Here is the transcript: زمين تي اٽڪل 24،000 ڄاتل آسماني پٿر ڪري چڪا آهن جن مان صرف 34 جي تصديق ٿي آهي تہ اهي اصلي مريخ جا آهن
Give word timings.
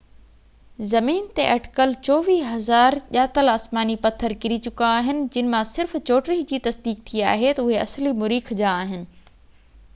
زمين 0.93 1.25
تي 1.39 1.43
اٽڪل 1.55 1.91
24،000 2.07 2.97
ڄاتل 3.17 3.51
آسماني 3.53 3.97
پٿر 4.07 4.35
ڪري 4.47 4.57
چڪا 4.69 4.89
آهن 5.03 5.21
جن 5.37 5.53
مان 5.55 5.67
صرف 5.75 5.95
34 6.11 6.41
جي 6.53 6.61
تصديق 6.69 7.05
ٿي 7.11 7.23
آهي 7.35 7.51
تہ 7.61 7.67
اهي 7.69 7.79
اصلي 7.85 8.15
مريخ 8.25 8.53
جا 8.63 8.73
آهن 8.81 9.05